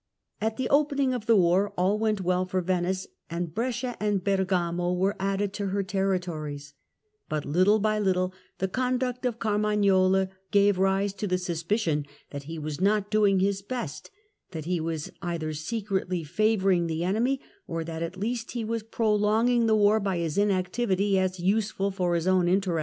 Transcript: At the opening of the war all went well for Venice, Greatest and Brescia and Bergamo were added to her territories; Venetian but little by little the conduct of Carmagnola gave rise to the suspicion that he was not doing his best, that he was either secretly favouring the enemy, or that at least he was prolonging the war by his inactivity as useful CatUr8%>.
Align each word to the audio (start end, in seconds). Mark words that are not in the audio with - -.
At 0.41 0.57
the 0.57 0.67
opening 0.69 1.13
of 1.13 1.27
the 1.27 1.35
war 1.35 1.71
all 1.77 1.99
went 1.99 2.21
well 2.21 2.43
for 2.43 2.59
Venice, 2.61 3.01
Greatest 3.01 3.17
and 3.37 3.53
Brescia 3.53 3.95
and 4.01 4.23
Bergamo 4.23 4.93
were 4.93 5.15
added 5.19 5.53
to 5.53 5.67
her 5.67 5.83
territories; 5.83 6.73
Venetian 7.29 7.29
but 7.29 7.45
little 7.45 7.77
by 7.77 7.99
little 7.99 8.33
the 8.57 8.67
conduct 8.67 9.27
of 9.27 9.37
Carmagnola 9.37 10.29
gave 10.49 10.79
rise 10.79 11.13
to 11.13 11.27
the 11.27 11.37
suspicion 11.37 12.07
that 12.31 12.45
he 12.49 12.57
was 12.57 12.81
not 12.81 13.11
doing 13.11 13.41
his 13.41 13.61
best, 13.61 14.09
that 14.53 14.65
he 14.65 14.79
was 14.79 15.11
either 15.21 15.53
secretly 15.53 16.23
favouring 16.23 16.87
the 16.87 17.03
enemy, 17.03 17.39
or 17.67 17.83
that 17.83 18.01
at 18.01 18.17
least 18.17 18.53
he 18.53 18.65
was 18.65 18.81
prolonging 18.81 19.67
the 19.67 19.75
war 19.75 19.99
by 19.99 20.17
his 20.17 20.35
inactivity 20.35 21.19
as 21.19 21.39
useful 21.39 21.91
CatUr8%>. 21.91 22.79